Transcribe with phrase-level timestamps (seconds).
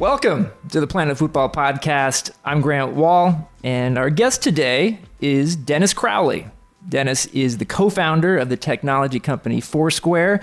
[0.00, 2.30] Welcome to the Planet Futbol Podcast.
[2.44, 6.48] I'm Grant Wahl, and our guest today is Dennis Crowley.
[6.86, 10.42] Dennis is the co founder of the technology company Foursquare,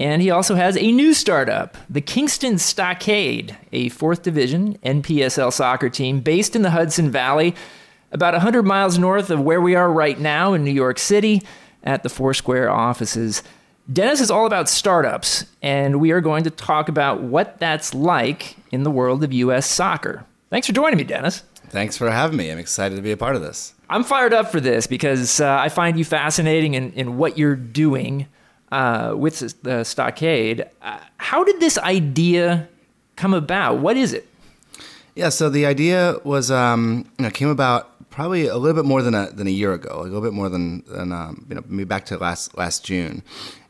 [0.00, 5.88] and he also has a new startup, the Kingston Stockade, a fourth division NPSL soccer
[5.88, 7.54] team based in the Hudson Valley,
[8.10, 11.42] about 100 miles north of where we are right now in New York City
[11.84, 13.44] at the Foursquare offices.
[13.90, 18.56] Dennis is all about startups, and we are going to talk about what that's like
[18.70, 19.66] in the world of U.S.
[19.66, 20.24] soccer.
[20.50, 21.42] Thanks for joining me, Dennis.
[21.68, 22.50] Thanks for having me.
[22.50, 23.74] I'm excited to be a part of this.
[23.90, 27.56] I'm fired up for this because uh, I find you fascinating in, in what you're
[27.56, 28.26] doing
[28.72, 30.66] uh, with the Stockade.
[30.82, 32.68] Uh, how did this idea
[33.16, 33.78] come about?
[33.78, 34.26] What is it?
[35.14, 39.02] Yeah, so the idea was, um, you know, came about probably a little bit more
[39.02, 41.64] than a, than a year ago, a little bit more than, than um, you know,
[41.66, 43.22] maybe back to last last June.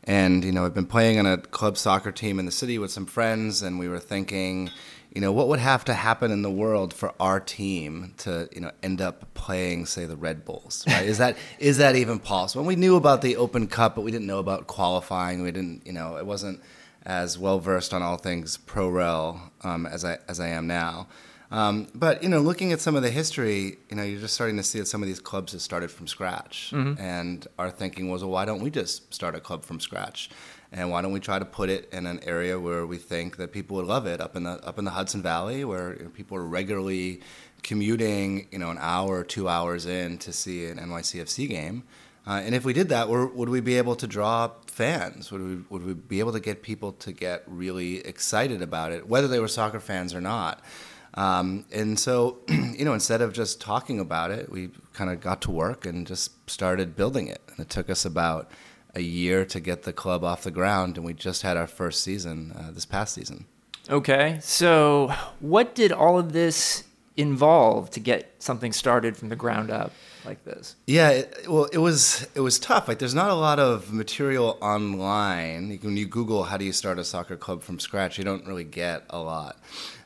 [0.09, 2.89] And, you know, I've been playing on a club soccer team in the city with
[2.89, 4.71] some friends, and we were thinking,
[5.13, 8.59] you know, what would have to happen in the world for our team to, you
[8.59, 11.05] know, end up playing, say, the Red Bulls, right?
[11.05, 12.61] is that is that even possible?
[12.61, 15.43] And we knew about the Open Cup, but we didn't know about qualifying.
[15.43, 16.59] We didn't, you know, it wasn't
[17.03, 21.07] as well versed on all things pro rel um, as I as I am now.
[21.51, 24.57] Um, but you know, looking at some of the history, you know, you're just starting
[24.57, 26.71] to see that some of these clubs have started from scratch.
[26.73, 27.01] Mm-hmm.
[27.01, 30.29] And our thinking was, well, why don't we just start a club from scratch?
[30.71, 33.51] And why don't we try to put it in an area where we think that
[33.51, 36.09] people would love it, up in the up in the Hudson Valley, where you know,
[36.09, 37.21] people are regularly
[37.63, 41.83] commuting, you know, an hour or two hours in to see an NYCFC game.
[42.27, 45.31] Uh, and if we did that, would we be able to draw fans?
[45.31, 49.07] Would we, would we be able to get people to get really excited about it,
[49.07, 50.61] whether they were soccer fans or not?
[51.13, 55.41] Um, and so, you know, instead of just talking about it, we kind of got
[55.43, 57.41] to work and just started building it.
[57.49, 58.49] And it took us about
[58.95, 62.03] a year to get the club off the ground, and we just had our first
[62.03, 63.45] season uh, this past season.
[63.89, 66.83] Okay, so what did all of this
[67.17, 69.91] involve to get something started from the ground up
[70.25, 70.75] like this?
[70.87, 72.87] Yeah, it, well, it was it was tough.
[72.87, 75.79] Like, there's not a lot of material online.
[75.81, 78.63] When you Google how do you start a soccer club from scratch, you don't really
[78.63, 79.57] get a lot.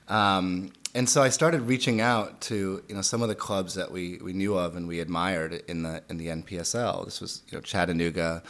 [0.08, 3.92] Um, and so I started reaching out to you know some of the clubs that
[3.92, 7.06] we, we knew of and we admired in the in the NPSL.
[7.06, 8.44] This was you know Chattanooga,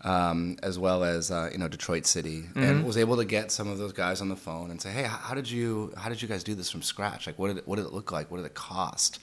[0.00, 2.62] um, as well as uh, you know Detroit City, mm-hmm.
[2.62, 5.02] and was able to get some of those guys on the phone and say, hey,
[5.02, 7.26] how did you how did you guys do this from scratch?
[7.26, 8.30] Like, what did it, what did it look like?
[8.30, 9.18] What did it cost?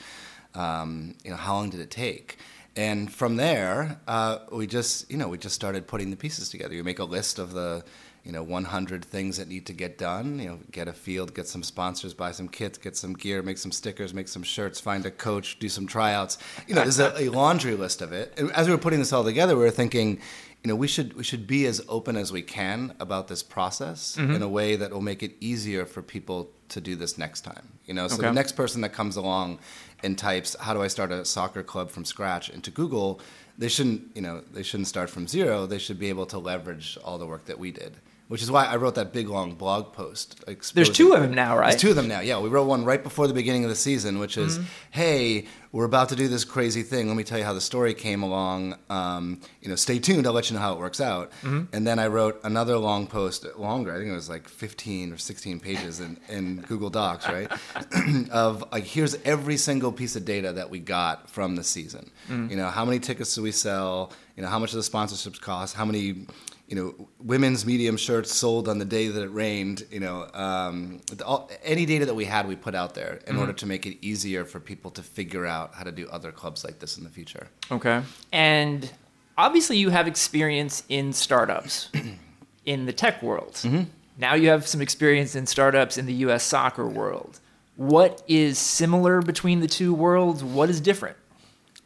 [0.54, 2.38] Um, you know, how long did it take?
[2.76, 6.76] And from there, uh, we just you know we just started putting the pieces together.
[6.76, 7.84] You make a list of the
[8.28, 11.48] you know 100 things that need to get done you know get a field get
[11.48, 15.06] some sponsors buy some kits get some gear make some stickers make some shirts find
[15.06, 16.38] a coach do some tryouts.
[16.68, 18.34] You know there's a, a laundry list of it.
[18.38, 20.20] And as we were putting this all together we were thinking
[20.62, 24.18] you know we should we should be as open as we can about this process
[24.20, 24.34] mm-hmm.
[24.34, 27.80] in a way that will make it easier for people to do this next time
[27.86, 28.10] you know?
[28.10, 28.28] So okay.
[28.28, 29.60] the next person that comes along
[30.04, 32.50] and types how do i start a soccer club from scratch?
[32.50, 33.22] into google
[33.58, 35.66] they shouldn't you know they shouldn't start from zero.
[35.66, 37.96] They should be able to leverage all the work that we did
[38.28, 40.44] which is why I wrote that big long blog post.
[40.74, 41.72] There's two of them now, right?
[41.72, 42.20] There's two of them now.
[42.20, 44.68] Yeah, we wrote one right before the beginning of the season, which is, mm-hmm.
[44.92, 47.08] "Hey, we're about to do this crazy thing.
[47.08, 48.76] Let me tell you how the story came along.
[48.90, 50.28] Um, you know, stay tuned.
[50.28, 51.74] I'll let you know how it works out." Mm-hmm.
[51.74, 53.94] And then I wrote another long post, longer.
[53.94, 57.52] I think it was like 15 or 16 pages in, in Google Docs, right?
[58.32, 62.12] of like, here's every single piece of data that we got from the season.
[62.28, 62.52] Mm-hmm.
[62.52, 64.12] You know, how many tickets do we sell?
[64.36, 65.76] You know, how much do the sponsorships cost?
[65.76, 66.28] How many
[66.68, 69.86] you know, women's medium shirts sold on the day that it rained.
[69.90, 73.40] You know, um, all, any data that we had, we put out there in mm-hmm.
[73.40, 76.66] order to make it easier for people to figure out how to do other clubs
[76.66, 77.48] like this in the future.
[77.72, 78.02] Okay.
[78.34, 78.92] And
[79.38, 81.90] obviously, you have experience in startups
[82.66, 83.54] in the tech world.
[83.54, 83.84] Mm-hmm.
[84.18, 86.44] Now you have some experience in startups in the U.S.
[86.44, 87.40] soccer world.
[87.78, 90.44] What is similar between the two worlds?
[90.44, 91.16] What is different?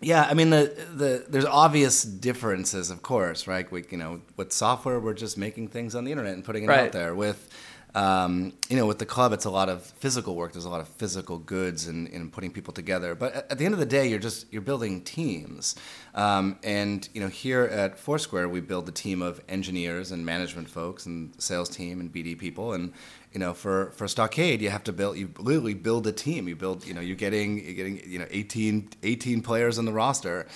[0.02, 3.72] Yeah, I mean the the there's obvious differences, of course, right?
[3.72, 6.68] We, you know, with software, we're just making things on the internet and putting it
[6.68, 6.86] right.
[6.86, 7.14] out there.
[7.14, 7.48] With
[7.94, 10.54] um, you know, with the club, it's a lot of physical work.
[10.54, 13.16] There's a lot of physical goods and, and putting people together.
[13.16, 15.76] But at, at, the end of the day, you're just you're building teams.
[16.16, 20.70] Um, and you know, here at Foursquare, we build a team of engineers and management
[20.70, 22.74] folks and sales team and BD people.
[22.74, 22.94] And
[23.32, 25.18] you know, for for Stockade, you have to build.
[25.18, 26.48] You literally build a team.
[26.48, 26.86] You build.
[26.86, 30.48] You know, you're getting you're getting you know 18, 18 players on the roster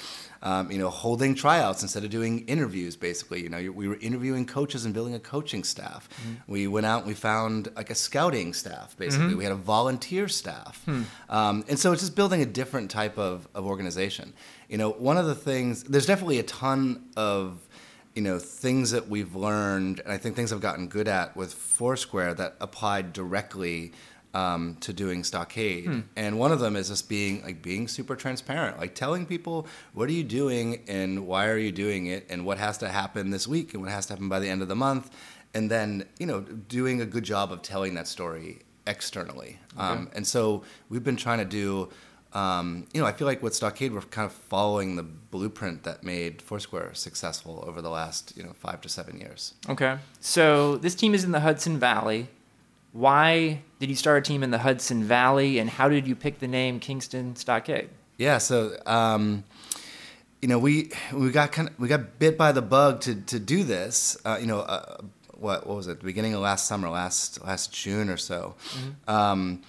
[0.45, 2.95] um, you know, holding tryouts instead of doing interviews.
[2.95, 6.07] Basically, you know, we were interviewing coaches and building a coaching staff.
[6.22, 6.51] Mm-hmm.
[6.51, 8.95] We went out and we found like a scouting staff.
[8.95, 9.38] Basically, mm-hmm.
[9.39, 11.04] we had a volunteer staff, hmm.
[11.30, 14.33] um, and so it's just building a different type of, of organization.
[14.69, 17.65] You know, one of the things there's definitely a ton of
[18.16, 21.54] you know things that we've learned, and I think things I've gotten good at with
[21.54, 23.92] Foursquare that applied directly
[24.34, 28.80] um, to doing Stockade, and one of them is just being like being super transparent,
[28.80, 32.58] like telling people what are you doing and why are you doing it, and what
[32.58, 34.76] has to happen this week and what has to happen by the end of the
[34.76, 35.10] month,
[35.54, 39.60] and then you know doing a good job of telling that story externally.
[39.78, 41.90] Um, and so we've been trying to do.
[42.36, 46.04] Um, you know, I feel like with Stockade, we're kind of following the blueprint that
[46.04, 49.54] made Foursquare successful over the last, you know, five to seven years.
[49.70, 49.98] Okay.
[50.20, 52.28] So this team is in the Hudson Valley.
[52.92, 56.40] Why did you start a team in the Hudson Valley, and how did you pick
[56.40, 57.90] the name Kingston Stockade?
[58.18, 59.44] Yeah, so um,
[60.42, 63.40] you know, we we got kind of we got bit by the bug to to
[63.40, 64.18] do this.
[64.26, 64.98] Uh, you know, uh,
[65.34, 66.00] what what was it?
[66.00, 68.56] The beginning of last summer, last last June or so,
[69.08, 69.62] um,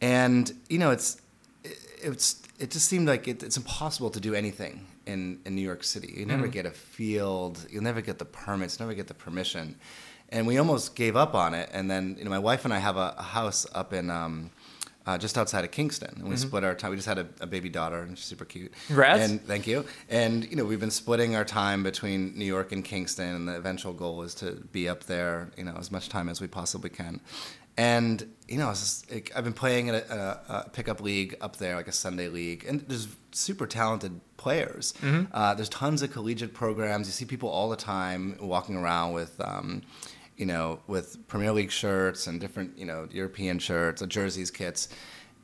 [0.00, 1.20] and you know, it's it,
[2.04, 5.84] it's it just seemed like it, it's impossible to do anything in in New York
[5.84, 6.14] City.
[6.16, 9.76] You never get a field, you'll never get the permits, never get the permission,
[10.28, 11.68] and we almost gave up on it.
[11.72, 14.10] And then you know, my wife and I have a, a house up in.
[14.10, 14.50] Um,
[15.06, 16.90] uh, just outside of Kingston, and we split our time.
[16.90, 18.72] We just had a, a baby daughter, and she's super cute.
[18.86, 19.20] Congrats.
[19.20, 19.84] And thank you.
[20.08, 23.54] And you know, we've been splitting our time between New York and Kingston, and the
[23.54, 26.88] eventual goal is to be up there, you know, as much time as we possibly
[26.88, 27.20] can.
[27.76, 31.56] And you know, just, like, I've been playing in a, a, a pickup league up
[31.56, 34.92] there, like a Sunday league, and there's super talented players.
[35.32, 37.06] Uh, there's tons of collegiate programs.
[37.06, 39.40] You see people all the time walking around with.
[39.40, 39.82] Um,
[40.36, 44.88] you know, with Premier League shirts and different, you know, European shirts, or jerseys, kits,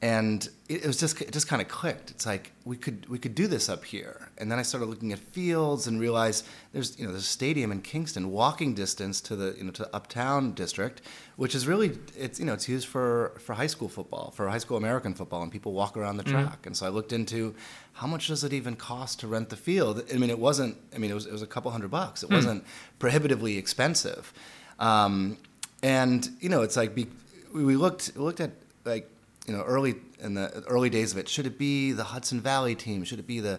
[0.02, 2.10] and it, was just it just kind of clicked.
[2.10, 5.12] It's like we could we could do this up here, and then I started looking
[5.12, 9.36] at fields and realized there's you know there's a stadium in Kingston, walking distance to
[9.36, 11.02] the you know to the Uptown district,
[11.36, 14.58] which is really it's you know it's used for for high school football, for high
[14.58, 16.64] school American football, and people walk around the track.
[16.64, 17.54] And so I looked into
[17.92, 20.02] how much does it even cost to rent the field.
[20.12, 20.78] I mean, it wasn't.
[20.94, 22.22] I mean, it was it was a couple hundred bucks.
[22.22, 22.64] It wasn't
[22.98, 24.32] prohibitively expensive.
[24.78, 25.36] Um,
[25.82, 27.06] and you know, it's like be,
[27.52, 28.52] we looked looked at
[28.86, 29.10] like
[29.50, 31.28] you know early in the early days of it.
[31.28, 33.02] Should it be the Hudson Valley team?
[33.02, 33.58] Should it be the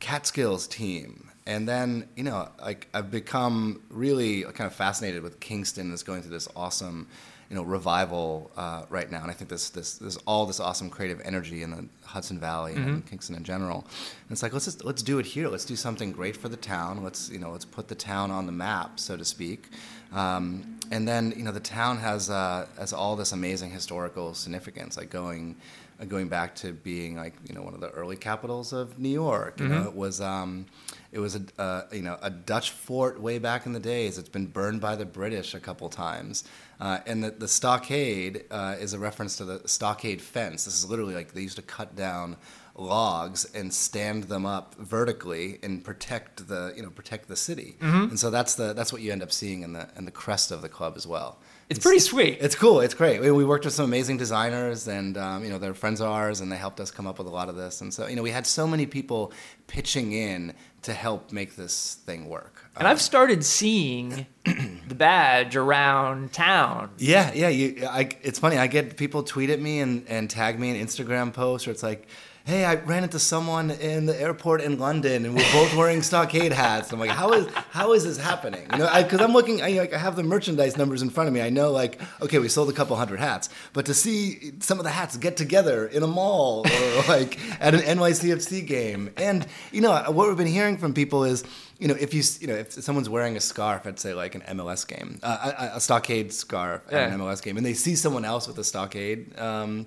[0.00, 1.30] Catskills team?
[1.46, 6.22] And then you know, like I've become really kind of fascinated with Kingston is going
[6.22, 7.06] through this awesome
[7.50, 10.90] you know revival uh, right now, and I think this this there's all this awesome
[10.90, 13.86] creative energy in the Hudson Valley and Kingston in general.
[13.86, 15.46] And it's like let's just let's do it here.
[15.46, 17.04] Let's do something great for the town.
[17.04, 19.68] Let's you know let's put the town on the map, so to speak.
[20.12, 24.96] Um, and then you know the town has uh, has all this amazing historical significance,
[24.96, 25.56] like going
[26.00, 29.08] uh, going back to being like you know one of the early capitals of New
[29.08, 29.60] York.
[29.60, 30.66] You know, it was um,
[31.12, 34.18] it was a uh, you know a Dutch fort way back in the days.
[34.18, 36.44] It's been burned by the British a couple times,
[36.80, 40.64] uh, and the, the stockade uh, is a reference to the stockade fence.
[40.64, 42.36] This is literally like they used to cut down
[42.78, 47.76] logs and stand them up vertically and protect the you know protect the city.
[47.80, 50.50] And so that's the that's what you end up seeing in the in the crest
[50.50, 51.38] of the club as well.
[51.68, 52.38] It's pretty sweet.
[52.40, 52.80] It's cool.
[52.80, 53.20] It's great.
[53.20, 56.40] We, we worked with some amazing designers, and um, you know they're friends of ours,
[56.40, 57.82] and they helped us come up with a lot of this.
[57.82, 59.32] And so you know we had so many people
[59.66, 62.64] pitching in to help make this thing work.
[62.76, 66.90] And I've started seeing the badge around town.
[66.98, 67.48] Yeah, yeah.
[67.48, 68.56] You, I, it's funny.
[68.56, 71.82] I get people tweet at me and, and tag me in Instagram posts, or it's
[71.82, 72.08] like,
[72.48, 76.52] "Hey, I ran into someone in the airport in London, and we're both wearing stockade
[76.52, 79.62] hats." I'm like, "How is how is this happening?" You know, because I'm looking.
[79.62, 81.42] I, like, I have the merchandise numbers in front of me.
[81.42, 84.84] I know, like, okay, we sold a couple hundred hats, but to see some of
[84.84, 89.80] the hats get together in a mall or like at an NYCFC game, and you
[89.80, 91.44] know, what we've been hearing from people is
[91.78, 94.40] you know, if you you know if someone's wearing a scarf at say like an
[94.42, 98.24] MLS game, uh, a, a stockade scarf at an MLS game, and they see someone
[98.24, 99.38] else with a stockade.
[99.38, 99.86] Um,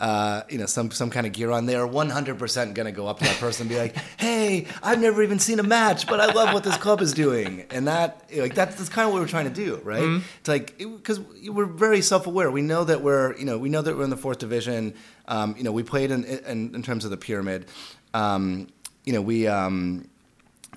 [0.00, 3.08] uh, you know, some some kind of gear on, they are 100% going to go
[3.08, 6.20] up to that person and be like, "Hey, I've never even seen a match, but
[6.20, 9.20] I love what this club is doing." And that, like, that's, that's kind of what
[9.20, 10.22] we're trying to do, right?
[10.38, 12.50] It's like because we're very self-aware.
[12.50, 14.94] We know that we're, you know, we know that we're in the fourth division.
[15.26, 17.66] Um, you know, we played in, in in terms of the pyramid.
[18.14, 18.68] Um,
[19.04, 19.46] you know, we.
[19.48, 20.08] Um,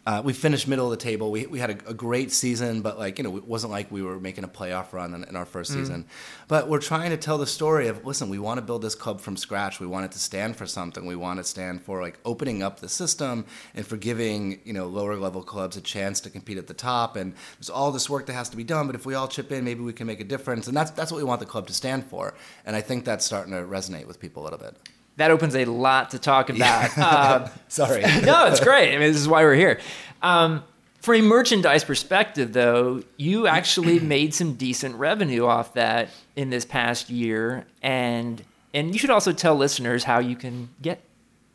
[0.04, 1.30] uh, we finished middle of the table.
[1.30, 4.02] We, we had a, a great season, but like you know, it wasn't like we
[4.02, 6.06] were making a playoff run in, in our first season.
[6.48, 9.22] But we're trying to tell the story of listen, we want to build this club
[9.22, 9.80] from scratch.
[9.80, 11.06] We want it to stand for something.
[11.06, 14.74] We want it to stand for like opening up the system and for giving you
[14.74, 17.16] know lower level clubs a chance to compete at the top.
[17.16, 18.88] And there's all this work that has to be done.
[18.88, 20.68] But if we all chip in, maybe we can make a difference.
[20.68, 22.34] And that's that's what we want the club to stand for.
[22.66, 24.76] And I think that's starting to resonate with people a little bit.
[25.22, 26.98] That opens a lot to talk about.
[26.98, 28.02] Uh, Sorry.
[28.24, 28.90] no, it's great.
[28.96, 29.80] I mean, this is why we're here.
[30.24, 30.64] Um,
[31.00, 36.66] from a merchandise perspective, though, you actually made some decent revenue off that in this
[36.66, 41.04] past year, and and you should also tell listeners how you can get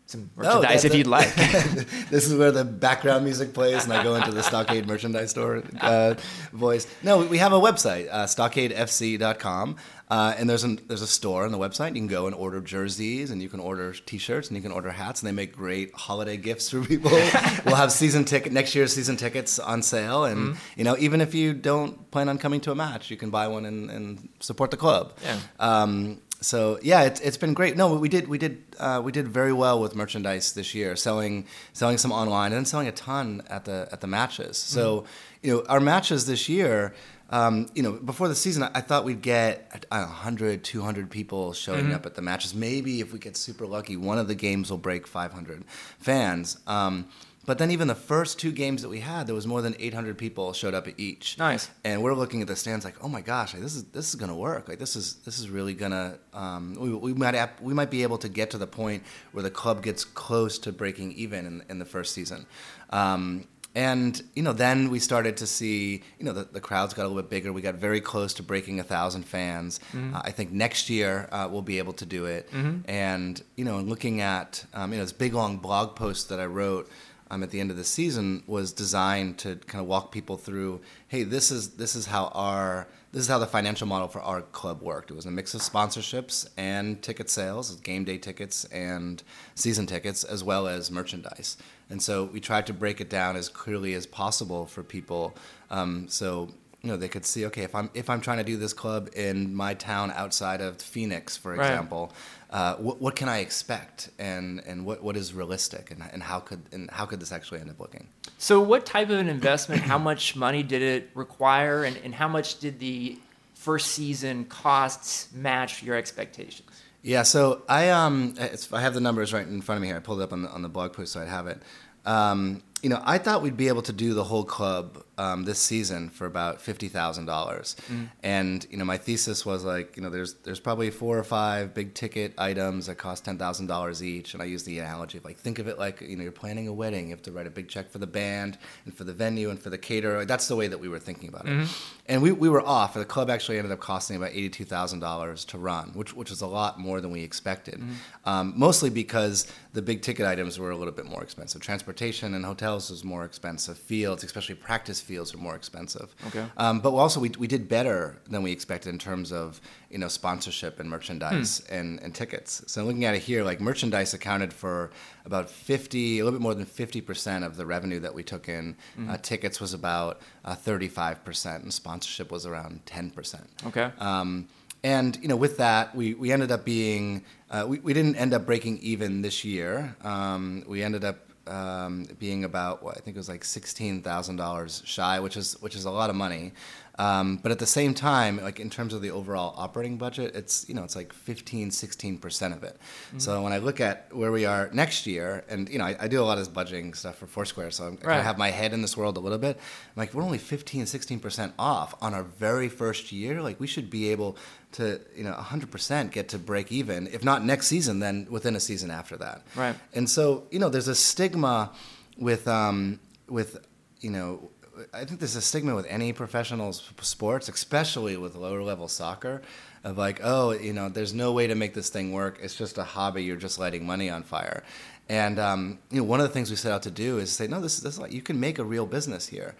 [0.07, 1.35] some merchandise that- if you'd like.
[2.11, 5.63] this is where the background music plays, and I go into the Stockade merchandise store
[5.81, 6.15] uh,
[6.53, 6.87] voice.
[7.03, 9.77] No, we have a website, uh, stockadefc.com,
[10.09, 11.89] uh, and there's an, there's a store on the website.
[11.89, 14.91] You can go and order jerseys, and you can order T-shirts, and you can order
[14.91, 17.11] hats, and they make great holiday gifts for people.
[17.65, 21.35] we'll have season ticket next year's season tickets on sale, and you know even if
[21.35, 24.71] you don't plan on coming to a match, you can buy one and, and support
[24.71, 25.15] the club.
[25.25, 25.41] Yeah.
[25.59, 27.77] Um, so yeah, it's, it's been great.
[27.77, 31.47] No, we did we did uh, we did very well with merchandise this year, selling
[31.73, 34.57] selling some online and then selling a ton at the at the matches.
[34.59, 35.05] So
[35.43, 36.95] you know our matches this year.
[37.29, 41.11] Um, you know, before the season, I, thought we'd get I don't know, 100, 200
[41.11, 42.55] people showing up at the matches.
[42.55, 45.65] Maybe if we get super lucky, one of the games will break 500
[45.99, 46.59] fans.
[46.69, 47.09] Um,
[47.47, 50.19] but then even the first two games that we had, there was more than 800
[50.19, 51.71] people showed up at each Nice.
[51.85, 54.17] and we're looking at the stands like, oh my gosh, like, this is this is
[54.17, 54.69] gonna work.
[54.69, 56.19] Like this is this is really gonna.
[56.35, 59.43] Um, we, we might have, we might be able to get to the point where
[59.43, 62.45] the club gets close to breaking even in, in the first season.
[62.91, 67.03] Um, and you know, then we started to see, you know, the, the crowds got
[67.03, 67.53] a little bit bigger.
[67.53, 69.81] We got very close to breaking a thousand fans.
[69.95, 72.49] Uh, I think next year uh, we'll be able to do it.
[72.87, 76.47] And you know, looking at um, you know this big long blog post that I
[76.47, 76.89] wrote
[77.31, 80.81] um, at the end of the season was designed to kind of walk people through
[81.09, 84.43] hey this is this is how our this is how the financial model for our
[84.43, 85.11] club worked.
[85.11, 89.23] It was a mix of sponsorships and ticket sales game day tickets and
[89.55, 91.57] season tickets as well as merchandise.
[91.89, 95.35] And so we tried to break it down as clearly as possible for people.
[95.71, 96.51] Um, so
[96.87, 99.11] you know they could see okay if i'm if i'm trying to do this club
[99.17, 101.67] in my town outside of phoenix for Right.
[101.67, 102.13] example
[102.49, 106.39] uh, what, what can I expect, and, and what, what is realistic, and, and how
[106.39, 108.07] could and how could this actually end up looking?
[108.39, 109.83] So, what type of an investment?
[109.83, 113.19] How much money did it require, and, and how much did the
[113.55, 116.71] first season costs match your expectations?
[117.03, 119.97] Yeah, so I um it's, I have the numbers right in front of me here.
[119.97, 121.61] I pulled it up on the on the blog post, so I have it.
[122.07, 125.59] Um, you know, I thought we'd be able to do the whole club um, this
[125.59, 127.75] season for about fifty thousand dollars,
[128.23, 131.75] and you know, my thesis was like, you know, there's there's probably four or five
[131.75, 135.25] big ticket items that cost ten thousand dollars each, and I use the analogy of
[135.25, 137.49] like, think of it like you know, you're planning a wedding, you have to write
[137.49, 140.25] a big check for the band and for the venue and for the caterer.
[140.25, 141.69] That's the way that we were thinking about it,
[142.07, 142.95] and we, we were off.
[142.95, 146.31] The club actually ended up costing about eighty two thousand dollars to run, which which
[146.31, 147.83] was a lot more than we expected,
[148.27, 151.61] um, mostly because the big ticket items were a little bit more expensive.
[151.61, 153.77] Transportation and hotels was more expensive.
[153.77, 156.15] Fields, especially practice fields, were more expensive.
[156.29, 156.47] Okay.
[156.57, 160.09] Um, but also, we, we did better than we expected in terms of you know
[160.09, 162.65] sponsorship and merchandise and, and tickets.
[162.67, 164.91] So looking at it here, like merchandise accounted for
[165.27, 168.49] about fifty, a little bit more than fifty percent of the revenue that we took
[168.49, 168.77] in.
[169.09, 173.47] Uh, tickets was about thirty five percent, and sponsorship was around ten percent.
[173.67, 173.91] Okay.
[173.99, 174.49] Um,
[174.83, 178.35] and you know, with that, we, we ended up being uh, we, we didn't end
[178.35, 179.97] up breaking even this year.
[180.03, 184.37] Um, we ended up um, being about what I think it was like sixteen thousand
[184.37, 186.53] dollars shy, which is which is a lot of money.
[186.99, 190.69] Um, but at the same time, like in terms of the overall operating budget, it's
[190.69, 192.79] you know it's like 15, 16 percent of it.
[193.19, 196.09] So when I look at where we are next year, and you know I, I
[196.09, 198.51] do a lot of budgeting stuff for Foursquare, so I'm, I kind of have my
[198.51, 199.57] head in this world a little bit.
[199.57, 203.43] I'm like we're only 15, 16 percent off on our very first year.
[203.43, 204.37] Like we should be able
[204.73, 208.57] to you know 100 percent get to break even, if not next season, then within
[208.57, 209.43] a season after that.
[209.55, 209.77] Right.
[209.95, 211.73] And so, you know, there's a stigma
[212.17, 213.67] with, um, with,
[214.01, 214.51] you know,
[214.93, 219.43] I think there's a stigma with any professional sports, especially with lower level soccer,
[219.85, 222.39] of like, oh, you know, there's no way to make this thing work.
[222.43, 223.25] It's just a hobby.
[223.25, 224.65] You're just lighting money on fire.
[225.09, 227.47] And um, you know, one of the things we set out to do is say,
[227.47, 229.55] no, this is this is like you can make a real business here.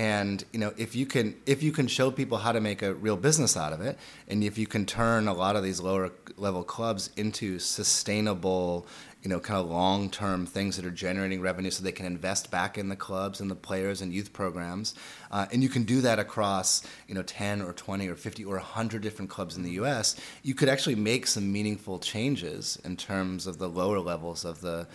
[0.00, 2.94] And you know, if you can if you can show people how to make a
[2.94, 6.10] real business out of it, and if you can turn a lot of these lower
[6.38, 8.86] level clubs into sustainable,
[9.22, 12.50] you know, kind of long term things that are generating revenue, so they can invest
[12.50, 14.94] back in the clubs and the players and youth programs,
[15.30, 18.56] uh, and you can do that across you know ten or twenty or fifty or
[18.56, 20.16] hundred different clubs in the U.S.
[20.42, 24.86] You could actually make some meaningful changes in terms of the lower levels of the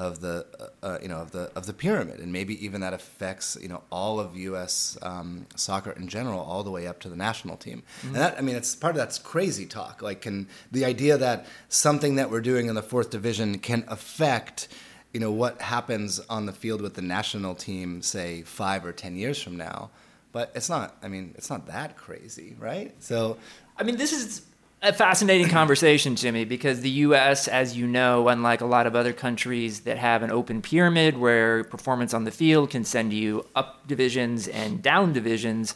[0.00, 2.94] of the uh, uh, you know of the of the pyramid, and maybe even that
[2.94, 4.96] affects you know all of U.S.
[5.02, 7.82] Um, soccer in general, all the way up to the national team.
[8.02, 10.00] And that I mean, it's part of that's crazy talk.
[10.00, 14.68] Like, can the idea that something that we're doing in the fourth division can affect
[15.12, 19.16] you know what happens on the field with the national team, say five or ten
[19.16, 19.90] years from now?
[20.32, 20.96] But it's not.
[21.02, 22.94] I mean, it's not that crazy, right?
[23.00, 23.36] So
[23.76, 24.46] I mean, this is
[24.82, 29.12] a fascinating conversation, Jimmy, because the U.S., as you know, unlike a lot of other
[29.12, 33.86] countries that have an open pyramid where performance on the field can send you up
[33.86, 35.74] divisions and down divisions,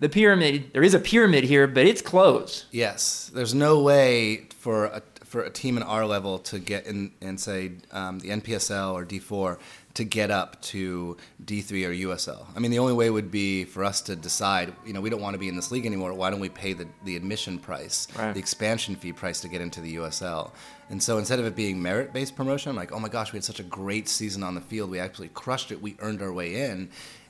[0.00, 2.64] the pyramid, there is a pyramid here, but it's closed.
[2.72, 7.12] Yes, there's no way for a, for a team in our level to get in
[7.22, 9.58] and say um, the NPSL or D4
[9.94, 12.46] to get up to D3 or USL.
[12.56, 15.20] I mean, the only way would be for us to decide, you know, we don't
[15.20, 16.14] want to be in this league anymore.
[16.14, 18.32] Why don't we pay the, the admission price, Right.
[18.32, 20.52] the expansion fee price to get into the USL?
[20.88, 23.36] And so instead of it being merit based promotion, I'm like, oh my gosh, we
[23.36, 24.90] had such a great season on the field.
[24.90, 25.82] We actually crushed it.
[25.82, 26.88] We earned our way in.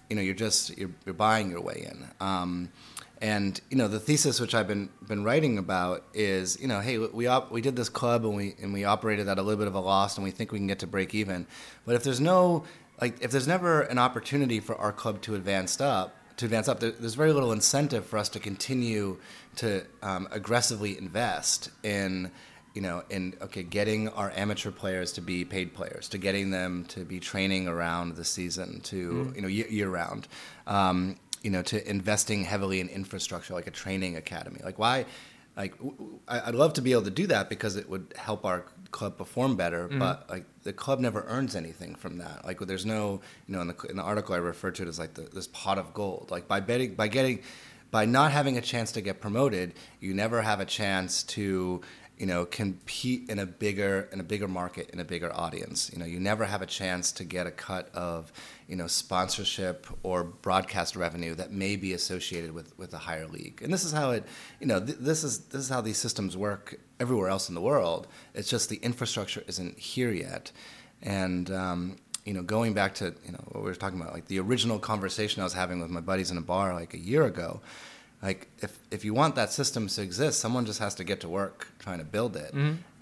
[0.08, 2.06] You know, you're just, you're, you're buying your way in.
[2.20, 2.68] Um,
[3.22, 6.98] and you know the thesis which I've been been writing about is you know hey
[6.98, 9.68] we op- we did this club and we and we operated at a little bit
[9.68, 11.46] of a loss and we think we can get to break even,
[11.86, 12.64] but if there's no
[13.00, 16.80] like if there's never an opportunity for our club to advance up to advance up,
[16.80, 19.18] there, there's very little incentive for us to continue
[19.56, 22.30] to um, aggressively invest in
[22.74, 26.84] you know, in okay, getting our amateur players to be paid players, to getting them
[26.86, 30.26] to be training around the season, to you know, year, year round,
[30.66, 34.60] um, you know, to investing heavily in infrastructure like a training academy.
[34.64, 35.06] Like why?
[35.56, 35.74] Like
[36.28, 39.56] I'd love to be able to do that because it would help our club perform
[39.56, 39.88] better.
[39.88, 39.98] Mm-hmm.
[39.98, 42.44] But like the club never earns anything from that.
[42.44, 44.98] Like there's no, you know, in the in the article I refer to it as
[44.98, 46.28] like the, this pot of gold.
[46.30, 47.40] Like by betting, by getting
[47.90, 51.82] by not having a chance to get promoted, you never have a chance to
[52.22, 55.90] you know compete in a bigger in a bigger market in a bigger audience.
[55.92, 58.32] You know, you never have a chance to get a cut of
[58.68, 63.60] you know sponsorship or broadcast revenue that may be associated with with a higher league.
[63.60, 64.24] And this is how it
[64.60, 67.60] you know th- this is this is how these systems work everywhere else in the
[67.60, 68.06] world.
[68.34, 70.52] It's just the infrastructure isn't here yet,
[71.02, 74.28] and um, you know, going back to you know what we were talking about, like
[74.28, 77.24] the original conversation I was having with my buddies in a bar like a year
[77.24, 77.62] ago,
[78.22, 81.28] like if if you want that system to exist, someone just has to get to
[81.28, 82.52] work trying to build it.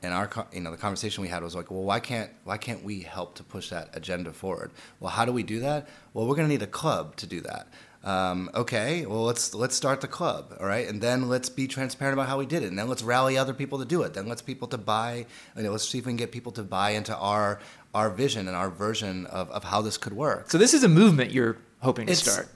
[0.02, 2.82] And our you know the conversation we had was like, well, why can't why can't
[2.82, 4.70] we help to push that agenda forward?
[4.98, 5.88] Well, how do we do that?
[6.14, 7.68] Well, we're going to need a club to do that.
[8.02, 12.14] Um, okay, well let's let's start the club, all right, and then let's be transparent
[12.14, 14.14] about how we did it, and then let's rally other people to do it.
[14.14, 16.62] Then let's people to buy, you know, let's see if we can get people to
[16.62, 17.60] buy into our
[17.94, 20.88] our vision and our version of, of how this could work So this is a
[20.88, 22.48] movement you're hoping to start.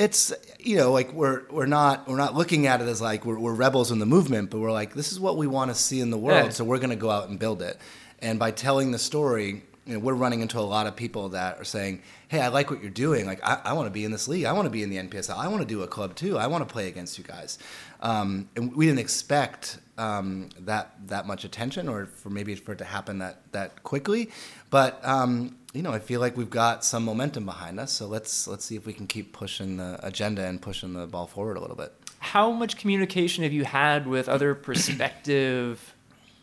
[0.00, 3.38] It's you know like we're we're not we're not looking at it as like we're,
[3.38, 6.00] we're rebels in the movement, but we're like this is what we want to see
[6.00, 6.50] in the world, Yeah.
[6.50, 7.78] so we're going to go out and build it.
[8.20, 11.58] And by telling the story, you know, we're running into a lot of people that
[11.58, 13.26] are saying, "Hey, I like what you're doing.
[13.26, 14.44] Like, I, I want to be in this league.
[14.44, 15.36] I want to be in the NPSL.
[15.36, 16.38] I want to do a club too.
[16.38, 17.58] I want to play against you guys."
[18.00, 22.78] Um, and we didn't expect um, that that much attention, or for maybe for it
[22.78, 24.30] to happen that that quickly.
[24.70, 27.92] But um, you know, I feel like we've got some momentum behind us.
[27.92, 31.26] So let's let's see if we can keep pushing the agenda and pushing the ball
[31.26, 31.92] forward a little bit.
[32.18, 35.94] How much communication have you had with other prospective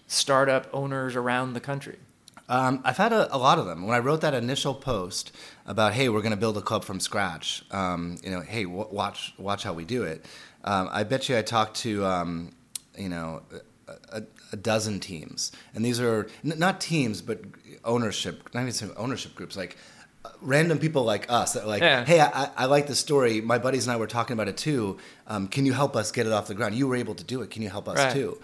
[0.07, 1.97] startup owners around the country?
[2.49, 3.85] Um, I've had a, a lot of them.
[3.85, 5.35] When I wrote that initial post
[5.65, 8.87] about, hey, we're going to build a club from scratch, um, you know, hey, w-
[8.89, 10.25] watch watch how we do it.
[10.63, 12.51] Um, I bet you I talked to, um,
[12.97, 13.41] you know,
[14.12, 14.21] a,
[14.52, 17.41] a, dozen teams, and these are n- not teams, but
[17.86, 19.78] ownership, not even ownership groups, like
[20.26, 22.04] uh, random people like us that are like, Yeah.
[22.06, 23.39] hey, I, I like this story.
[23.41, 24.97] My buddies and I were talking about it too.
[25.28, 26.76] Um, can you help us get it off the ground?
[26.76, 27.50] You were able to do it.
[27.50, 28.12] Can you help us Right.
[28.13, 28.39] too?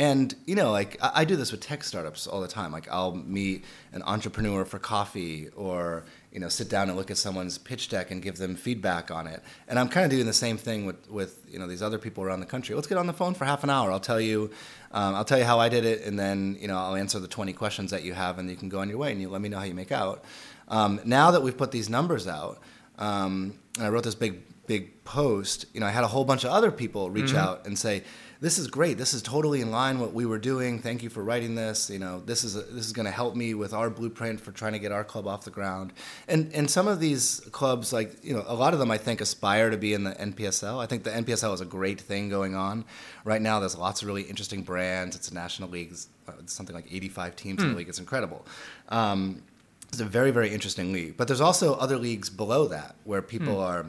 [0.00, 2.70] And you know, like I, I do this with tech startups all the time.
[2.72, 7.16] Like I'll meet an entrepreneur for coffee, or you know, sit down and look at
[7.16, 9.42] someone's pitch deck and give them feedback on it.
[9.66, 12.22] And I'm kind of doing the same thing with with you know these other people
[12.24, 12.74] around the country.
[12.74, 13.90] Let's get on the phone for half an hour.
[13.90, 14.50] I'll tell you,
[14.92, 17.28] um, I'll tell you how I did it, and then you know I'll answer the
[17.28, 19.40] 20 questions that you have, and you can go on your way, and you let
[19.40, 20.24] me know how you make out.
[20.68, 22.60] Um, now that we've put these numbers out,
[22.98, 26.44] um, and I wrote this big big post, you know, I had a whole bunch
[26.44, 28.04] of other people reach out and say,
[28.40, 28.98] "This is great.
[28.98, 30.78] This is totally in line what we were doing.
[30.78, 31.90] Thank you for writing this.
[31.90, 34.52] You know, this is a, this is going to help me with our blueprint for
[34.52, 35.92] trying to get our club off the ground."
[36.28, 39.20] And and some of these clubs, like you know, a lot of them, I think,
[39.20, 40.78] aspire to be in the NPSL.
[40.82, 42.84] I think the NPSL is a great thing going on
[43.24, 43.60] right now.
[43.60, 45.16] There's lots of really interesting brands.
[45.16, 45.90] It's a national league.
[45.90, 47.88] It's uh, something like 85 teams in the league.
[47.88, 48.46] It's incredible.
[48.88, 49.42] Um,
[49.88, 51.16] it's a very very interesting league.
[51.16, 53.86] But there's also other leagues below that where people are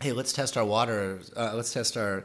[0.00, 1.20] hey, let's test our water.
[1.36, 2.24] Uh, let's test our.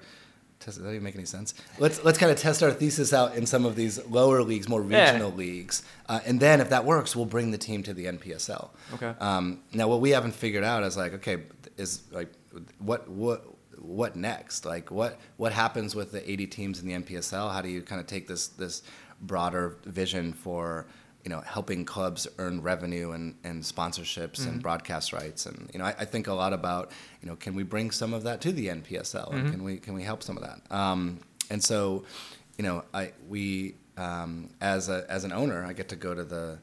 [0.61, 1.53] Test, that even make any sense.
[1.79, 4.83] Let's let's kind of test our thesis out in some of these lower leagues, more
[4.83, 5.11] Yeah.
[5.11, 8.69] regional leagues, uh, and then if that works, we'll bring the team to the NPSL.
[8.93, 9.13] Okay.
[9.19, 11.43] Um, now, what we haven't figured out is like, okay,
[11.77, 12.31] is like,
[12.79, 13.45] what what
[13.79, 14.65] what next?
[14.65, 17.51] Like, what what happens with the 80 teams in the NPSL?
[17.51, 18.83] How do you kind of take this this
[19.21, 20.85] broader vision for
[21.23, 25.45] you know helping clubs earn revenue and, and sponsorships and broadcast rights?
[25.45, 28.13] And you know, I, I think a lot about you know, can we bring some
[28.13, 29.33] of that to the NPSL?
[29.33, 30.59] And can we can we help some of that?
[30.75, 32.05] Um, and so,
[32.57, 36.23] you know, I we um, as a as an owner, I get to go to
[36.23, 36.59] the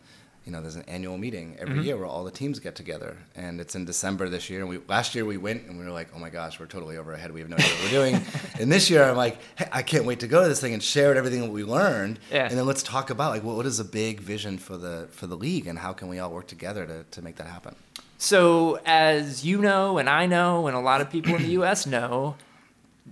[0.48, 3.60] you know, there's an annual meeting every year where all the teams get together, and
[3.60, 4.60] it's in December this year.
[4.60, 6.96] And we last year we went and we were like, oh my gosh, we're totally
[6.96, 7.32] over our head.
[7.32, 8.22] We have no idea what we're doing.
[8.58, 10.82] and this year I'm like, hey, I can't wait to go to this thing and
[10.82, 12.18] share everything that we learned.
[12.32, 12.48] Yeah.
[12.48, 15.26] And then let's talk about like, what, what is the big vision for the for
[15.26, 17.74] the league, and how can we all work together to to make that happen?
[18.16, 21.84] So, as you know, and I know, and a lot of people in the US
[21.84, 22.36] know,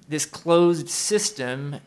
[0.09, 1.81] this closed system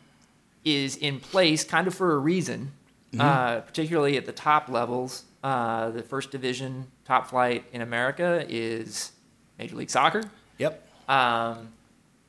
[0.64, 2.70] is in place kind of for a reason,
[3.18, 5.24] uh, particularly at the top levels.
[5.42, 9.12] Uh, the first division top flight in America is
[9.58, 10.22] Major League Soccer,
[10.58, 10.86] Yep.
[11.08, 11.68] um,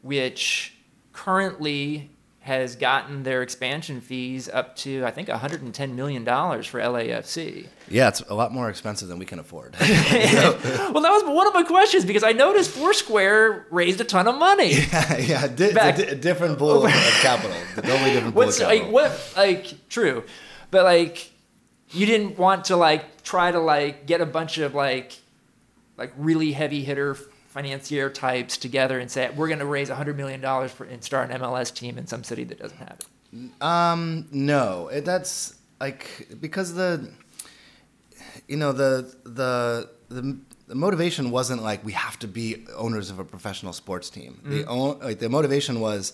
[0.01, 0.73] which
[1.13, 7.67] currently has gotten their expansion fees up to, I think, $110 million for LAFC.
[7.87, 9.75] Yeah, it's a lot more expensive than we can afford.
[9.79, 9.91] well,
[11.01, 14.71] that was one of my questions because I noticed Foursquare raised a ton of money.
[14.91, 17.55] yeah, yeah, di- Back- di- different pool of capital.
[17.75, 20.23] The totally different pool What's of like what like true,
[20.71, 21.30] but like
[21.93, 25.19] you didn't want to like try to like get a bunch of like
[25.97, 27.15] like really heavy hitter
[27.49, 31.29] financier types together and say we're going to raise hundred million dollars for and start
[31.29, 33.61] an MLS team in some city that doesn't have it.
[33.61, 37.11] Um, no, it, that's like because the,
[38.47, 40.37] you know, the the the.
[40.67, 44.39] The motivation wasn't like we have to be owners of a professional sports team.
[44.45, 44.63] The
[45.03, 46.13] like the motivation was,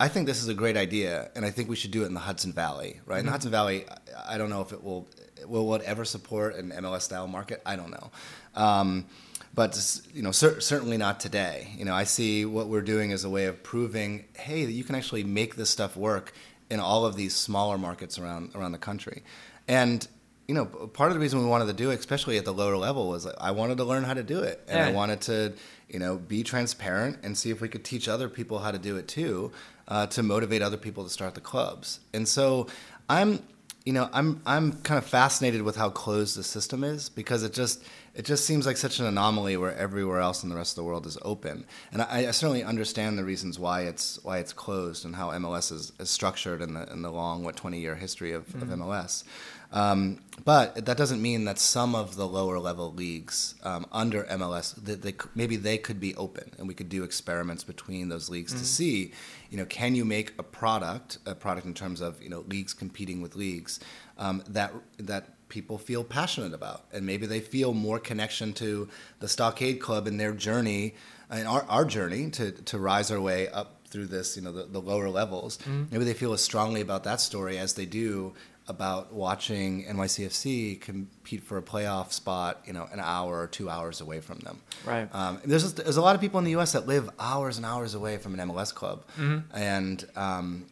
[0.00, 2.14] I think this is a great idea, and I think we should do it in
[2.14, 3.00] the Hudson Valley.
[3.04, 5.08] Right in the Hudson Valley, I I don't know if it will
[5.46, 7.62] will it ever support an MLS style market.
[7.64, 8.10] I don't know.
[8.54, 9.06] Um,
[9.54, 13.24] but you know cer- certainly not today you know i see what we're doing as
[13.24, 16.32] a way of proving hey that you can actually make this stuff work
[16.70, 19.22] in all of these smaller markets around around the country
[19.66, 20.06] and
[20.48, 22.76] you know part of the reason we wanted to do it especially at the lower
[22.76, 24.64] level was like, i wanted to learn how to do it.
[24.66, 25.52] And i wanted to
[25.88, 28.96] you know be transparent and see if we could teach other people how to do
[28.96, 29.52] it too
[29.86, 32.00] uh, to motivate other people to start the clubs.
[32.12, 32.66] And so
[33.08, 33.42] i'm
[33.88, 37.54] you know, I'm I'm kind of fascinated with how closed the system is because it
[37.54, 37.82] just
[38.14, 40.84] it just seems like such an anomaly where everywhere else in the rest of the
[40.84, 45.06] world is open, and I, I certainly understand the reasons why it's why it's closed
[45.06, 48.32] and how MLS is, is structured in the in the long what 20 year history
[48.32, 49.24] of, of MLS.
[49.70, 54.74] Um, but that doesn't mean that some of the lower level leagues um, under MLS,
[54.84, 58.52] that they, maybe they could be open, and we could do experiments between those leagues
[58.54, 59.12] to see,
[59.50, 62.72] you know, can you make a product, a product in terms of you know leagues
[62.72, 63.78] competing with leagues
[64.16, 68.88] um, that that people feel passionate about, and maybe they feel more connection to
[69.20, 70.94] the Stockade Club in their journey,
[71.28, 74.64] and our, our journey to to rise our way up through this, you know, the,
[74.64, 75.58] the lower levels.
[75.90, 78.34] Maybe they feel as strongly about that story as they do
[78.68, 84.00] about watching NYCFC compete for a playoff spot, you know, an hour or two hours
[84.00, 84.60] away from them.
[84.84, 85.08] Right.
[85.14, 86.72] Um, there's there's a lot of people in the U.S.
[86.72, 89.04] that live hours and hours away from an MLS club,
[89.52, 90.66] and um,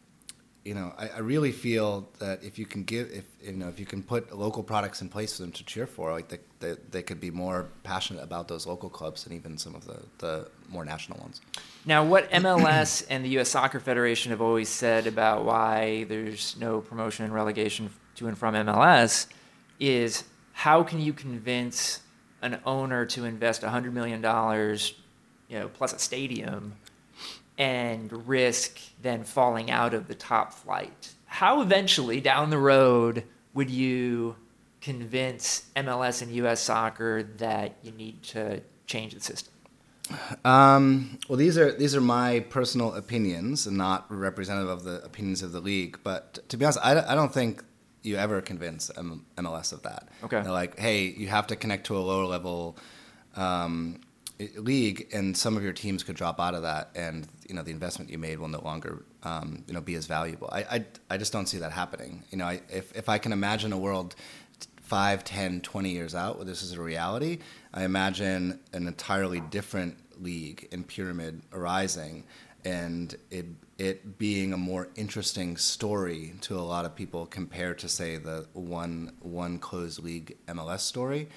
[0.67, 3.79] you know, I, I really feel that if you can give, if you know, if
[3.79, 6.75] you can put local products in place for them to cheer for, like they, they,
[6.91, 10.49] they could be more passionate about those local clubs than even some of the, the
[10.67, 11.39] more national ones.
[11.85, 13.47] Now, what MLS and the U.S.
[13.47, 18.53] Soccer Federation have always said about why there's no promotion and relegation to and from
[18.53, 19.27] MLS
[19.79, 22.01] is how can you convince
[22.41, 24.21] an owner to invest $100 million,
[25.47, 26.75] you know, plus a stadium,
[27.57, 31.13] and risk then falling out of the top flight?
[31.25, 34.35] How eventually down the road would you
[34.81, 36.61] convince MLS and U.S.
[36.61, 39.53] Soccer that you need to change the system?
[40.45, 45.41] Um, well, these are these are my personal opinions and not representative of the opinions
[45.41, 45.99] of the league.
[46.03, 47.63] But to be honest, I, I don't think
[48.03, 50.07] you ever convince M- MLS of that.
[50.23, 50.41] Okay.
[50.41, 52.77] They're like, hey, you have to connect to a lower level
[53.35, 53.99] um,
[54.57, 57.71] league, and some of your teams could drop out of that, and you know the
[57.71, 60.49] investment you made will no longer um, you know be as valuable.
[60.51, 62.23] I, I I just don't see that happening.
[62.31, 64.15] You know, I, if if I can imagine a world
[64.83, 67.39] 5, 10, 20 years out where this is a reality,
[67.73, 72.23] I imagine an entirely different league and pyramid arising
[72.65, 73.45] and it
[73.77, 78.47] it being a more interesting story to a lot of people compared to say the
[78.53, 81.29] one one closed league MLS story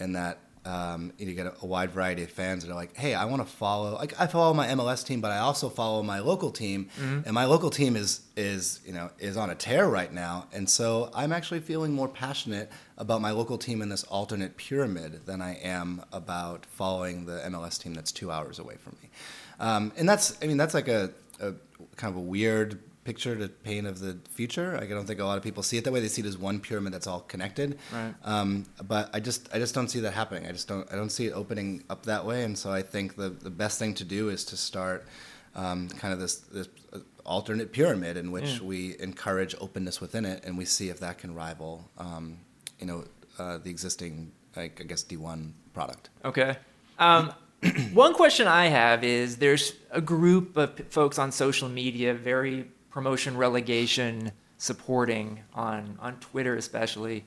[0.00, 3.14] and that um, you get a, a wide variety of fans that are like, hey,
[3.14, 3.94] I want to follow.
[3.94, 7.46] Like, I follow my MLS team, but I also follow my local team, and my
[7.46, 11.32] local team is is you know is on a tear right now, and so I'm
[11.32, 16.04] actually feeling more passionate about my local team in this alternate pyramid than I am
[16.12, 19.10] about following the MLS team that's two hours away from me,
[19.58, 21.54] um, and that's I mean that's like a, a
[21.96, 24.72] kind of a weird picture to paint of the future.
[24.78, 26.00] Like, I don't think a lot of people see it that way.
[26.00, 27.78] They see it as one pyramid that's all connected.
[27.92, 28.14] Right.
[28.24, 30.46] Um, but I just I just don't see that happening.
[30.48, 32.44] I just don't I don't see it opening up that way.
[32.44, 35.06] And so I think the the best thing to do is to start
[35.54, 38.62] um, kind of this this uh, alternate pyramid in which Yeah.
[38.66, 42.38] we encourage openness within it, and we see if that can rival um,
[42.80, 43.04] you know
[43.38, 46.10] uh, the existing, like I guess D1 product.
[46.24, 46.56] Okay.
[46.98, 47.32] Um,
[47.92, 53.36] one question I have is there's a group of folks on social media, very promotion
[53.36, 57.24] relegation supporting on on Twitter especially.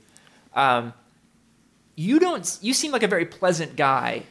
[0.54, 0.94] Um,
[1.96, 2.58] you don't.
[2.62, 4.24] You seem like a very pleasant guy.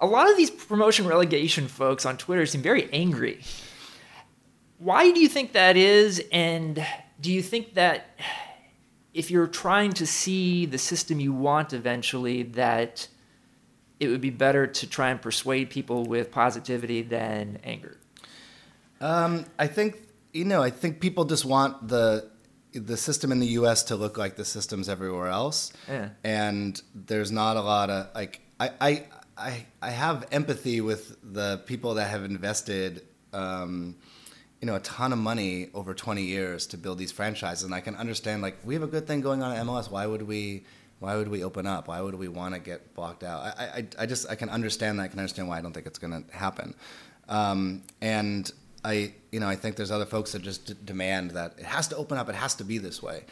[0.00, 3.40] A lot of these promotion relegation folks on Twitter seem very angry.
[4.78, 6.22] Why do you think that is?
[6.32, 6.84] And
[7.20, 8.18] do you think that
[9.14, 13.06] if you're trying to see the system you want eventually, that
[14.00, 17.96] it would be better to try and persuade people with positivity than anger?
[19.00, 20.02] Um, I think
[20.34, 20.62] you know.
[20.62, 22.30] I think people just want the
[22.72, 23.84] the system in the U.S.
[23.84, 26.08] to look like the systems everywhere else, Yeah.
[26.24, 28.40] and there's not a lot of like.
[28.60, 29.04] I I
[29.36, 33.02] I, I have empathy with the people that have invested.
[33.32, 33.96] Um,
[34.60, 37.80] you know, a ton of money over 20 years to build these franchises, and I
[37.80, 39.90] can understand like we have a good thing going on at MLS.
[39.90, 40.64] Why would we?
[41.00, 41.88] Why would we open up?
[41.88, 43.42] Why would we want to get blocked out?
[43.58, 45.02] I, I, I just I can understand that.
[45.02, 46.74] I can understand why I don't think it's going to happen.
[47.28, 48.50] Um, and
[48.84, 51.88] I, you know, I think there's other folks that just d- demand that it has
[51.88, 52.28] to open up.
[52.28, 53.24] It has to be this way.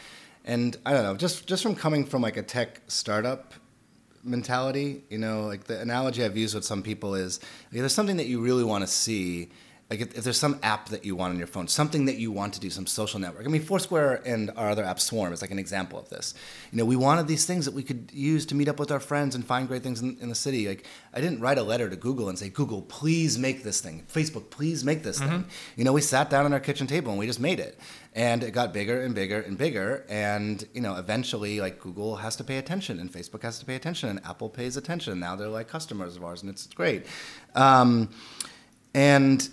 [0.45, 3.55] And I don't know, just just from coming from like a tech startup
[4.25, 8.17] mentality, you know, like the analogy I've used with some people is like, there's something
[8.17, 9.51] that you really want to see.
[9.93, 12.33] Like if, if there's some app that you want on your phone, something that you
[12.33, 13.45] want to do, some social network.
[13.45, 16.33] I mean, Foursquare and our other app Swarm is like an example of this.
[16.71, 19.01] You know, we wanted these things that we could use to meet up with our
[19.01, 20.67] friends and find great things in, in the city.
[20.67, 24.07] Like I didn't write a letter to Google and say, Google, please make this thing.
[24.11, 25.45] Facebook, please make this thing.
[25.77, 27.79] You know, we sat down at our kitchen table and we just made it.
[28.15, 30.07] And it got bigger and bigger and bigger.
[30.09, 33.75] And, you know, eventually like Google has to pay attention and Facebook has to pay
[33.75, 35.21] attention and Apple pays attention.
[35.21, 37.05] Now they're like customers of ours and it's great.
[37.55, 38.09] Um,
[38.95, 39.49] and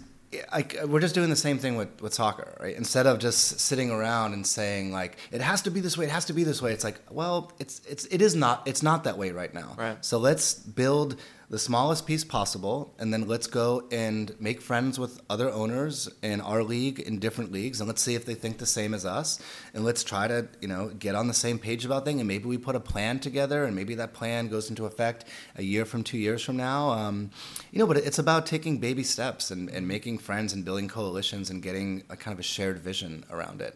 [0.52, 2.76] I, uh, we're just doing the same thing with, with soccer, right?
[2.76, 6.12] Instead of just sitting around and saying like it has to be this way, it
[6.12, 6.72] has to be this way.
[6.72, 9.76] It's like, well, it's it's it is not it's not that way right now.
[9.78, 10.04] Right.
[10.06, 11.16] So let's build
[11.50, 16.42] the smallest piece possible, and then let's go and make friends with other owners in
[16.42, 19.40] our league in different leagues, and let's see if they think the same as us,
[19.74, 22.46] and let's try to you know get on the same page about things, and maybe
[22.46, 26.04] we put a plan together, and maybe that plan goes into effect a year from
[26.04, 26.92] two years from now.
[26.92, 27.32] Um,
[27.72, 31.50] you know, but it's about taking baby steps and, and making friends and building coalitions
[31.50, 33.76] and getting a kind of a shared vision around it,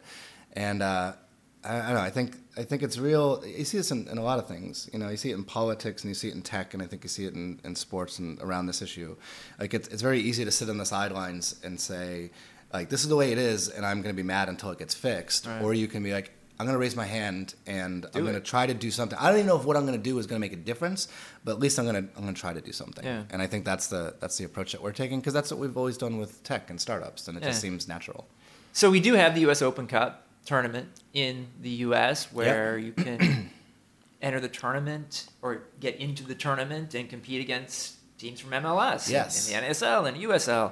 [0.53, 0.83] and.
[0.83, 1.13] Uh,
[1.63, 2.01] I, I don't know.
[2.01, 3.43] I think I think it's real.
[3.45, 4.89] You see this in, in a lot of things.
[4.93, 6.85] You know, you see it in politics and you see it in tech, and I
[6.85, 9.15] think you see it in, in sports and around this issue.
[9.59, 12.31] Like it's it's very easy to sit on the sidelines and say,
[12.73, 14.79] like, this is the way it is, and I'm going to be mad until it
[14.79, 15.45] gets fixed.
[15.45, 15.61] Right.
[15.61, 18.39] Or you can be like, I'm going to raise my hand and I'm going to
[18.39, 19.17] try to do something.
[19.19, 20.61] I don't even know if what I'm going to do is going to make a
[20.61, 21.07] difference,
[21.43, 23.03] but at least I'm going to I'm going to try to do something.
[23.03, 23.23] Yeah.
[23.31, 25.75] And I think that's the that's the approach that we're taking because that's what we've
[25.75, 28.27] always done with tech and startups, and it just seems natural.
[28.71, 29.61] So we do have the U.S.
[29.61, 32.31] Open Cup tournament in the U.S.
[32.33, 33.49] where you can
[34.21, 39.51] enter the tournament or get into the tournament and compete against teams from MLS, Yes.
[39.51, 40.71] and the NASL and USL.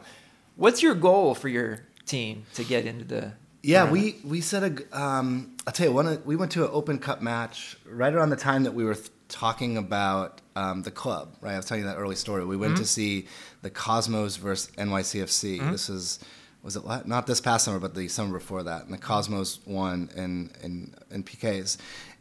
[0.55, 3.31] What's your goal for your team to get into the?
[3.63, 4.15] Yeah, tournament?
[4.23, 4.99] we we set a.
[4.99, 8.29] Um, I'll tell you, one of- we went to an Open Cup match right around
[8.31, 11.35] the time that we were th- talking about um, the club.
[11.41, 12.43] Right, I was telling you that early story.
[12.45, 13.27] We went to see
[13.61, 15.71] the Cosmos versus NYCFC.
[15.71, 16.19] This is
[16.63, 20.09] was it not this past summer, but the summer before that, and the Cosmos won
[20.15, 21.77] in in, in PKs.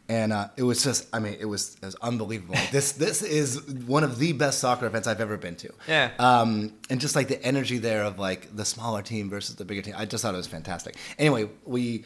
[0.09, 2.55] And uh, it was just, I mean, it was, it was unbelievable.
[2.71, 5.73] this this is one of the best soccer events I've ever been to.
[5.87, 6.11] Yeah.
[6.19, 9.81] Um, and just like the energy there of like the smaller team versus the bigger
[9.81, 10.97] team, I just thought it was fantastic.
[11.17, 12.03] Anyway, we,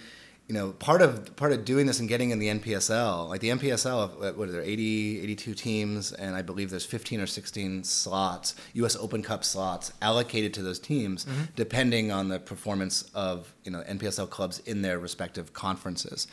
[0.47, 3.49] you know, part of part of doing this and getting in the NPSL, like the
[3.49, 7.83] NPSL, uh, what are there, 80, 82 teams, and I believe there's 15 or 16
[7.83, 8.95] slots, U.S.
[8.95, 14.29] Open Cup slots allocated to those teams, depending on the performance of you know NPSL
[14.29, 16.27] clubs in their respective conferences.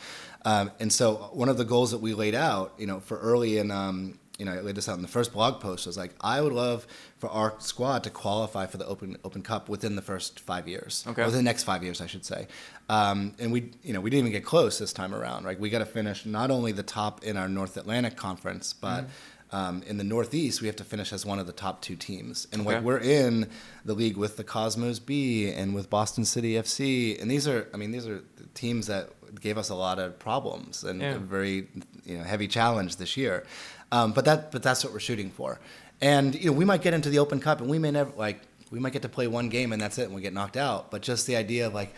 [0.45, 3.57] Um, and so one of the goals that we laid out, you know, for early
[3.57, 5.85] in um, you know, I laid this out in the first blog post.
[5.85, 6.87] Was like, I would love
[7.19, 11.03] for our squad to qualify for the Open Open Cup within the first five years,
[11.07, 11.21] Okay.
[11.21, 12.47] or within the next five years, I should say.
[12.93, 15.45] Um, and we, you know, we didn't even get close this time around.
[15.45, 19.05] Right, we got to finish not only the top in our North Atlantic Conference, but
[19.51, 22.47] um, in the Northeast, we have to finish as one of the top two teams.
[22.51, 23.49] And like we're in
[23.85, 27.77] the league with the Cosmos B and with Boston City FC, and these are, I
[27.77, 28.21] mean, these are
[28.53, 29.09] teams that
[29.41, 31.15] gave us a lot of problems and Yeah.
[31.15, 31.67] a very
[32.05, 33.45] you know heavy challenge this year.
[33.91, 35.59] Um, but that but that's what we're shooting for.
[36.01, 38.41] And you know we might get into the Open Cup and we may never like
[38.69, 40.91] we might get to play one game and that's it and we get knocked out.
[40.91, 41.93] But just the idea of like.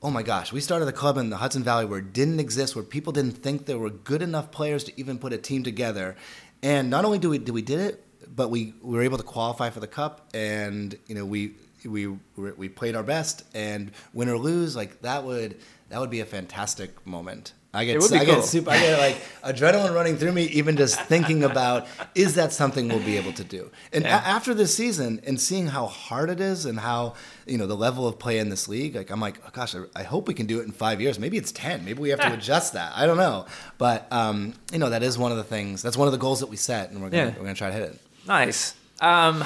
[0.00, 2.76] Oh my gosh, we started a club in the Hudson Valley where it didn't exist,
[2.76, 6.14] where people didn't think there were good enough players to even put a team together.
[6.62, 9.24] And not only do we did we did it, but we, we were able to
[9.24, 14.28] qualify for the cup and you know we we we played our best and win
[14.28, 15.56] or lose like that would
[15.88, 18.36] that would be a fantastic moment I get, It would be I cool.
[18.36, 22.52] get super, I get like adrenaline running through me even just thinking about is that
[22.54, 23.70] something we'll be able to do?
[23.92, 24.18] And Yeah.
[24.20, 27.12] a- after this season and seeing how hard it is and how
[27.46, 29.80] you know the level of play in this league, like I'm like, oh gosh, I,
[29.94, 31.18] I hope we can do it in five years.
[31.18, 31.84] Maybe it's ten.
[31.84, 32.92] Maybe we have to adjust that.
[32.96, 33.44] I don't know,
[33.76, 35.82] but um, you know that is one of the things.
[35.82, 37.30] That's one of the goals that we set, and we're gonna, Yeah.
[37.36, 38.00] we're gonna try to hit it.
[38.26, 38.74] Nice.
[39.00, 39.44] Um,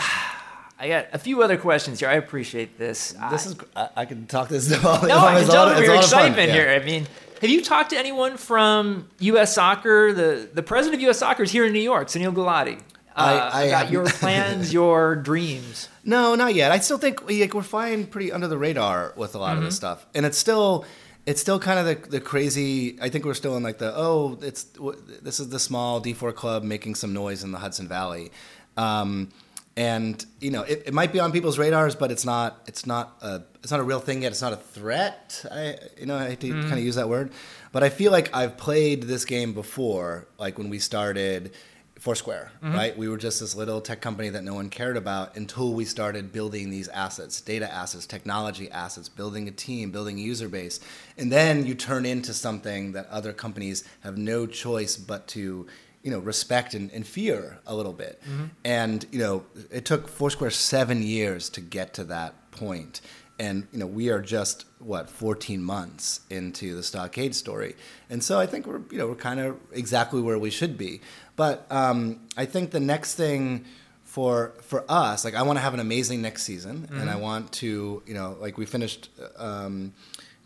[0.82, 2.08] I got a few other questions here.
[2.08, 3.12] I appreciate this.
[3.30, 4.70] This I- is I, I can talk this.
[4.84, 6.54] All, no, I can it's tell all- from your excitement Yeah.
[6.54, 6.68] here.
[6.70, 7.06] I mean,
[7.40, 9.54] have you talked to anyone from U.S.
[9.54, 10.12] Soccer?
[10.12, 11.18] The the president of U.S.
[11.20, 12.78] Soccer is here in New York, Sunil Gulati.
[12.78, 12.80] Uh,
[13.14, 15.88] I- I about haven't- your plans, your dreams.
[16.04, 16.72] No, not yet.
[16.72, 19.76] I still think like, we're flying pretty under the radar with a lot of this
[19.76, 20.84] stuff, and it's still
[21.26, 22.98] it's still kind of the, the crazy.
[23.00, 26.12] I think we're still in like the oh, it's w- this is the small D
[26.12, 28.32] four club making some noise in the Hudson Valley,
[28.76, 29.28] um,
[29.76, 33.16] and you know it, it might be on people's radars, but it's not it's not
[33.22, 34.32] a it's not a real thing yet.
[34.32, 35.44] It's not a threat.
[35.50, 36.62] I you know I hate to mm-hmm.
[36.62, 37.32] kind of use that word,
[37.72, 41.52] but I feel like I've played this game before, like when we started.
[41.98, 42.74] Foursquare, mm-hmm.
[42.74, 42.98] right?
[42.98, 46.32] We were just this little tech company that no one cared about until we started
[46.32, 50.80] building these assets, data assets, technology assets, building a team, building a user base.
[51.16, 55.68] And then you turn into something that other companies have no choice but to,
[56.02, 58.20] you know, respect and, and fear a little bit.
[58.64, 63.00] And, you know, it took Foursquare seven years to get to that point.
[63.38, 67.74] And you know we are just what 14 months into the stockade story.
[68.08, 71.00] And so i think we're you know we're kind of exactly where we should be.
[71.34, 73.64] But um, i think the next thing
[74.04, 76.86] for for us like i want to have an amazing next season.
[76.92, 79.92] And i want to you know like we finished um,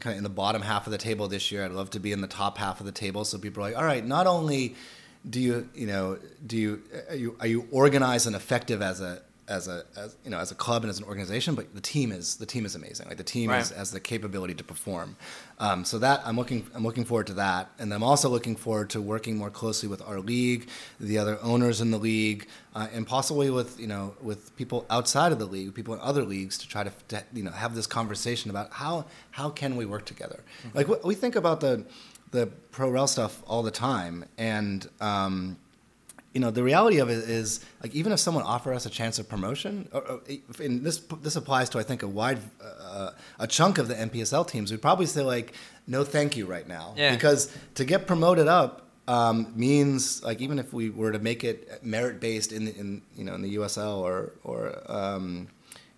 [0.01, 1.65] kind of in the bottom half of the table this year.
[1.65, 3.25] I'd love to be in the top half of the table.
[3.25, 4.75] So people are like all right not only
[5.29, 9.23] do you you know do you are you, are you organized and effective as a
[9.49, 11.55] as a as, you know as a club and as an organization?
[11.55, 13.07] But the team is the team is amazing.
[13.09, 13.79] Like the team is, Right.
[13.79, 15.17] has the capability to perform.
[15.59, 17.71] Um, so that i'm looking i'm looking forward to that.
[17.79, 20.69] And i'm also looking forward to working more closely with our league
[21.01, 25.31] the other owners in the league uh, and possibly with you know with people outside
[25.33, 27.87] of the league people in other leagues to try to, to you know have this
[27.87, 30.41] conversation about how how can we work together?
[30.75, 31.85] Like we- we think about the
[32.31, 35.57] the pro rel stuff all the time and um,
[36.35, 39.19] you know the reality of it is like even if someone offer us a chance
[39.19, 40.21] of promotion or, or,
[40.63, 44.47] and this this applies to i think a wide uh, a chunk of the NPSL
[44.47, 45.55] teams we'd probably say like
[45.87, 47.15] no thank you right now Yeah.
[47.15, 51.83] because to get promoted up um, means like even if we were to make it
[51.85, 55.49] merit based in the, in you know in the usl or or um,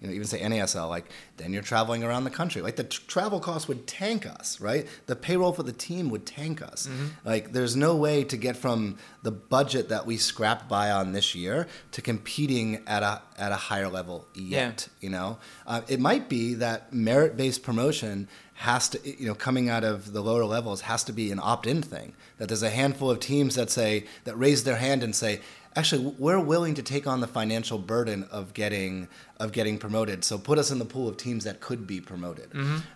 [0.00, 1.06] you know, even say NASL, like
[1.38, 2.60] then you're traveling around the country.
[2.62, 4.86] Like the t- travel costs would tank us, right?
[5.06, 6.88] The payroll for the team would tank us.
[7.24, 11.34] Like there's no way to get from the budget that we scrapped by on this
[11.34, 14.88] year to competing at a at a higher level yet.
[15.00, 19.68] You know, uh, it might be that merit based promotion has to, you know, coming
[19.68, 22.12] out of the lower levels has to be an opt in thing.
[22.38, 25.40] That there's a handful of teams that say that raise their hand and say,
[25.76, 29.06] actually we're willing to take on the financial burden of getting
[29.38, 32.50] of getting promoted so put us in the pool of teams that could be promoted.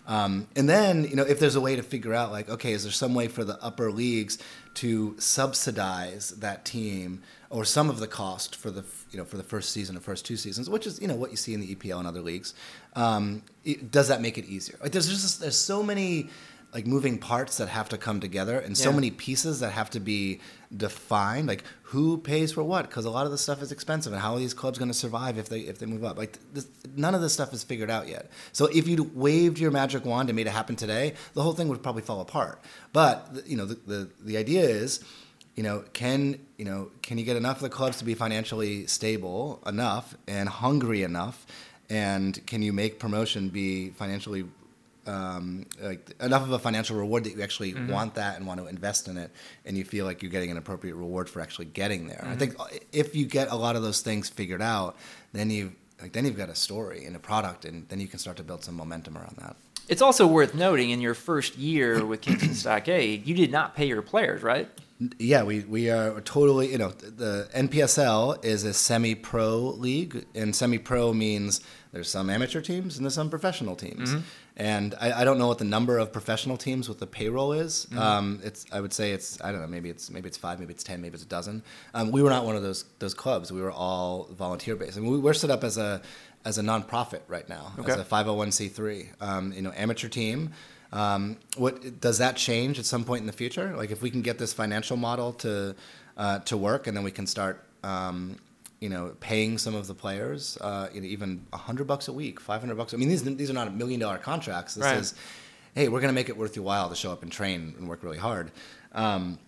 [0.07, 2.83] Um, and then you know if there's a way to figure out like okay is
[2.83, 4.37] there some way for the upper leagues
[4.75, 9.43] to subsidize that team or some of the cost for the you know for the
[9.43, 11.75] first season or first two seasons which is you know what you see in the
[11.75, 12.53] EPL and other leagues
[12.95, 14.77] um, it, does that make it easier?
[14.81, 16.29] Like there's just there's so many
[16.73, 19.99] like moving parts that have to come together and so many pieces that have to
[19.99, 20.39] be
[20.75, 24.21] defined like who pays for what because a lot of the stuff is expensive and
[24.21, 26.17] how are these clubs going to survive if they if they move up?
[26.17, 28.31] Like this, none of this stuff is figured out yet.
[28.51, 31.67] So if you waved your magic wand and made it happen today the whole thing
[31.67, 32.59] would probably fall apart.
[32.91, 35.03] But you know the the, the idea is
[35.55, 38.87] you know can you know can you get enough of the clubs to be financially
[38.87, 41.45] stable enough and hungry enough?
[41.89, 44.45] And can you make promotion be financially
[45.05, 47.91] um, like enough of a financial reward that you actually mm-hmm.
[47.91, 49.31] want that and want to invest in it,
[49.65, 52.21] and you feel like you're getting an appropriate reward for actually getting there.
[52.21, 52.37] I mm-hmm.
[52.37, 54.95] think uh, if you get a lot of those things figured out,
[55.33, 58.19] then you like then you've got a story and a product, and then you can
[58.19, 59.55] start to build some momentum around that.
[59.89, 63.85] It's also worth noting in your first year with Kingston Stockade, you did not pay
[63.85, 64.69] your players, right?
[65.19, 70.55] Yeah, we, we are totally, you know, the NPSL is a semi pro league, and
[70.55, 74.15] semi pro means there's some amateur teams and there's some professional teams.
[74.55, 77.87] And I, I don't know what the number of professional teams with the payroll is.
[77.97, 80.73] Um, it's I would say it's I don't know maybe it's maybe it's five maybe
[80.73, 81.63] it's ten maybe it's a dozen.
[81.95, 83.51] Um, we were not one of those those clubs.
[83.51, 86.01] We were all volunteer based, and we, we're set up as a
[86.45, 87.93] as a nonprofit right now Okay.
[87.93, 89.07] as a 501c3.
[89.21, 90.51] Um, you know, amateur team.
[90.93, 93.75] Um, what does that change at some point in the future?
[93.75, 95.75] Like if we can get this financial model to
[96.17, 98.37] uh, to work, and then we can start, um,
[98.79, 102.39] you know, paying some of the players, uh, you know, even hundred bucks a week,
[102.39, 102.93] five hundred bucks.
[102.93, 104.75] I mean, these these are not million dollar contracts.
[104.75, 104.97] This Right.
[104.97, 105.15] is,
[105.73, 107.89] hey, we're going to make it worth your while to show up and train and
[107.89, 108.51] work really hard.
[108.93, 109.39] Um,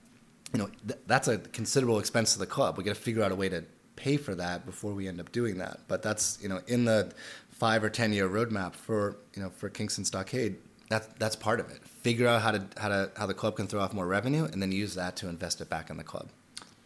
[0.51, 2.77] you know, th- that's a considerable expense to the club.
[2.77, 3.63] We got to figure out a way to
[3.95, 5.81] pay for that before we end up doing that.
[5.87, 7.13] But that's you know in the
[7.51, 10.55] five or ten year roadmap for you know for Kingston Stockade.
[10.89, 11.79] That's that's part of it.
[12.01, 14.61] Figure out how to how to how the club can throw off more revenue, and
[14.61, 16.29] then use that to invest it back in the club.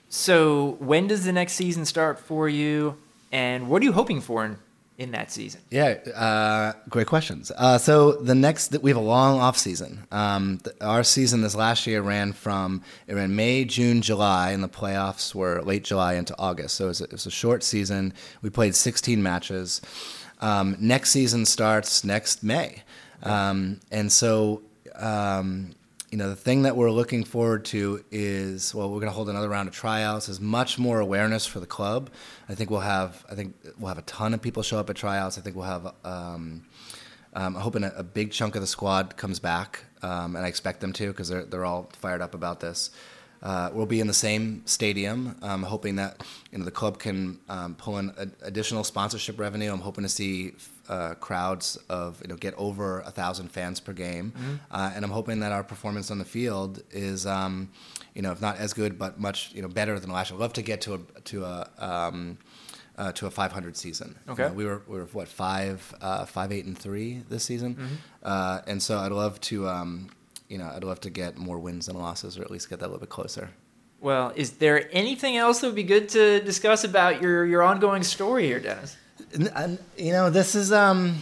[0.09, 2.97] So when does the next season start for you,
[3.31, 4.57] and what are you hoping for in,
[4.97, 5.61] in that season?
[5.69, 7.51] Yeah, uh, great questions.
[7.55, 10.07] Uh, so the next, we have a long off season.
[10.11, 14.63] Um, th- our season this last year ran from it ran May, June, July, and
[14.63, 16.75] the playoffs were late July into August.
[16.75, 18.13] So it was a, it was a short season.
[18.41, 19.79] We played 16 matches.
[20.41, 22.83] Um, next season starts next May,
[23.23, 24.61] um, and so
[24.95, 25.71] um,
[26.11, 29.29] you know, the thing that we're looking forward to is well, we're going to hold
[29.29, 30.25] another round of tryouts.
[30.25, 32.09] There's much more awareness for the club.
[32.47, 34.95] I think we'll have I think we'll have a ton of people show up at
[34.95, 35.37] tryouts.
[35.37, 35.85] I think we'll have.
[36.03, 36.65] Um,
[37.31, 40.47] um, I'm hoping a, a, big chunk of the squad comes back, um, and I
[40.47, 42.89] expect them to because they're they're all fired up about this.
[43.43, 45.37] Uh, we'll be in the same stadium.
[45.43, 49.71] I'm hoping that you know the club can um, pull in additional sponsorship revenue.
[49.71, 50.53] I'm hoping to see
[50.89, 54.55] uh, crowds of you know get over a thousand fans per game, mm-hmm.
[54.71, 57.69] uh, and I'm hoping that our performance on the field is um,
[58.13, 60.37] you know if not as good but much you know better than last year.
[60.37, 62.37] I'd love to get to a to a um,
[62.97, 64.19] uh, to a 500 season.
[64.27, 64.43] Okay.
[64.43, 67.75] You know, we were we were what five uh, five eight and three this season,
[67.75, 67.95] mm-hmm.
[68.23, 70.09] uh, and so I'd love to um,
[70.49, 72.85] you know, I'd love to get more wins than losses, or at least get that
[72.85, 73.49] a little bit closer.
[74.01, 78.03] Well, is there anything else that would be good to discuss about your your ongoing
[78.03, 78.97] story here, Dennis?
[79.33, 81.21] And, you know, this is um,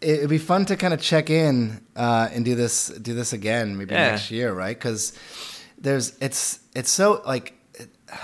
[0.00, 3.76] it'd be fun to kind of check in uh, and do this do this again
[3.76, 4.10] maybe yeah.
[4.10, 4.76] next year, right?
[4.76, 5.12] Because
[5.78, 7.54] there's it's it's so like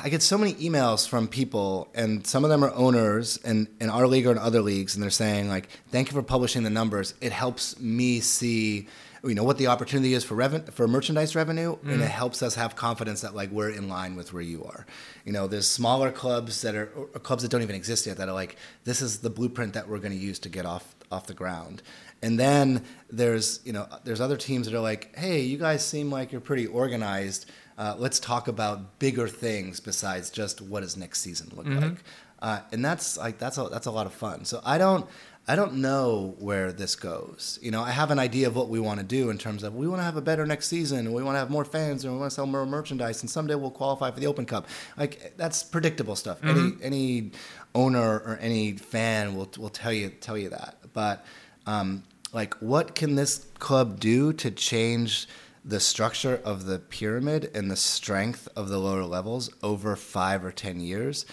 [0.02, 3.90] I get so many emails from people, and some of them are owners in, in
[3.90, 6.70] our league or in other leagues, and they're saying like, "Thank you for publishing the
[6.70, 7.14] numbers.
[7.20, 8.88] It helps me see
[9.24, 11.92] you know what the opportunity is for reven- for merchandise revenue, mm.
[11.92, 14.86] and it helps us have confidence that like we're in line with where you are.
[15.24, 16.86] You know, there's smaller clubs that are
[17.22, 19.98] clubs that don't even exist yet that are like this is the blueprint that we're
[19.98, 21.82] going to use to get off off the ground.
[22.22, 26.10] And then there's you know there's other teams that are like, hey, you guys seem
[26.10, 27.50] like you're pretty organized.
[27.76, 31.80] Uh, let's talk about bigger things besides just what does next season look mm-hmm.
[31.80, 32.04] like.
[32.40, 34.44] Uh, and that's like that's a that's a lot of fun.
[34.44, 35.08] So I don't
[35.46, 37.58] I don't know where this goes.
[37.60, 39.74] You know, I have an idea of what we want to do in terms of
[39.74, 42.04] we want to have a better next season, and we want to have more fans,
[42.04, 44.66] and we want to sell more merchandise, and someday we'll qualify for the Open Cup.
[44.96, 46.40] Like that's predictable stuff.
[46.40, 46.82] Mm-hmm.
[46.82, 47.30] Any any
[47.74, 50.78] owner or any fan will will tell you tell you that.
[50.94, 51.26] But
[51.66, 55.26] um, like, what can this club do to change?
[55.66, 60.52] the structure of the pyramid and the strength of the lower levels over five or
[60.52, 61.24] ten years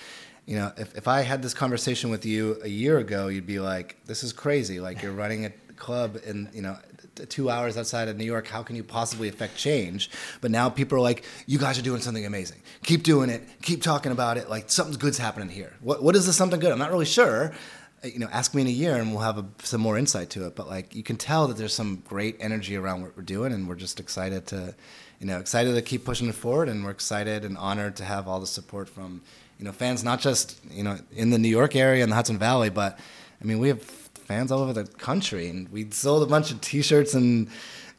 [0.46, 3.60] you know, if, if I had this conversation with you a year ago, you'd be
[3.60, 4.80] like, this is crazy.
[4.80, 6.78] Like you're running a club in, you know,
[7.30, 8.48] two hours outside of New York.
[8.48, 10.10] How can you possibly affect change?
[10.40, 12.62] But now people are like, you guys are doing something amazing.
[12.84, 13.44] Keep doing it.
[13.62, 14.50] Keep talking about it.
[14.50, 15.74] Like something good's happening here.
[15.82, 16.72] What, what is this something good?
[16.72, 17.54] I'm not really sure.
[18.04, 20.32] Uh, you know, ask me in a year and we'll have a, some more insight
[20.32, 20.56] to it.
[20.56, 23.68] But like, you can tell that there's some great energy around what we're doing, and
[23.68, 24.74] we're just excited to,
[25.20, 28.28] you know, excited to keep pushing it forward, and we're excited and honored to have
[28.28, 29.22] all the support from
[29.62, 32.40] you know, fans not just you know in the New York area and the Hudson
[32.40, 32.98] Valley, but
[33.40, 36.60] I mean we have fans all over the country, and we sold a bunch of
[36.62, 37.48] T-shirts and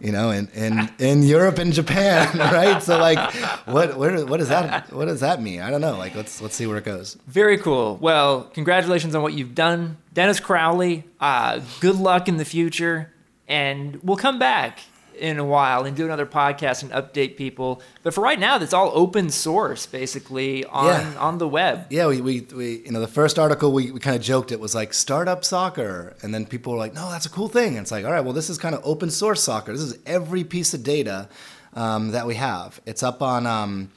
[0.01, 2.83] you know, in, in, in Europe and Japan, right?
[2.83, 3.33] So like,
[3.67, 5.61] what what what does that what does that mean?
[5.61, 5.97] I don't know.
[5.97, 7.17] Like, let's let's see where it goes.
[7.29, 7.97] Very cool.
[7.99, 11.05] Well, congratulations on what you've done, Dennis Crowley.
[11.21, 13.13] Uh, good luck in the future,
[13.47, 14.81] and we'll come back
[15.23, 17.81] in a while and do another podcast and update people.
[18.03, 21.15] But for right now, that's all open source, basically on yeah.
[21.19, 21.87] on the web.
[21.91, 24.59] Yeah, we, we, we you know the first article we, we kind of joked it
[24.59, 27.77] was like startup soccer, and then people were like, no, that's a cool thing.
[27.77, 29.73] And it's like, all right, well, this is kind of open source soccer.
[29.73, 31.29] This is every piece of data
[31.75, 32.81] um, that we have.
[32.85, 33.47] It's up on.
[33.47, 33.91] Um,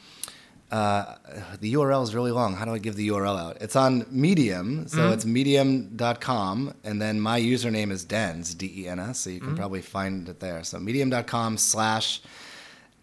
[0.72, 1.16] uh,
[1.60, 2.56] the URL is really long.
[2.56, 3.58] How do I give the URL out?
[3.62, 5.14] It's on Medium, so mm-hmm.
[5.14, 9.50] it's medium.com, and then my username is Dens, D E N S, so you can
[9.50, 9.58] mm-hmm.
[9.58, 10.64] probably find it there.
[10.64, 12.22] So medium.com slash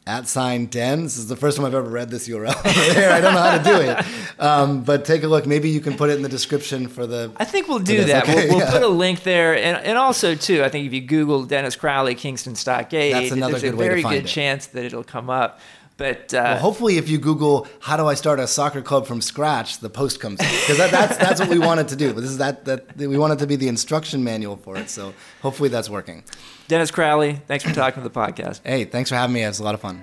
[0.07, 1.15] at sign Dens.
[1.15, 2.61] This is the first time I've ever read this URL
[2.95, 3.13] there.
[3.13, 4.41] I don't know how to do it.
[4.41, 5.47] Um, but take a look.
[5.47, 7.33] Maybe you can put it in the description for the.
[7.37, 8.25] I think we'll do that.
[8.25, 8.73] Okay, we'll, we'll yeah.
[8.73, 9.55] put a link there.
[9.55, 13.59] And, and also, too, I think if you Google Dennis Crowley, Kingston Stockade, That's another
[13.59, 14.27] there's a very good it.
[14.27, 15.61] chance that it'll come up.
[16.03, 19.21] But uh, well, hopefully, if you Google "How do I start a soccer club from
[19.21, 22.13] scratch," the post comes because that, that's that's what we wanted to do.
[22.13, 24.91] But this is that that we wanted to be the instruction manual for it.
[24.91, 26.25] So hopefully, that's working.
[26.67, 28.63] Dennis Crowley, thanks for talking to the podcast.
[28.65, 29.45] Hey, thanks for having me.
[29.45, 30.03] It was a lot of fun.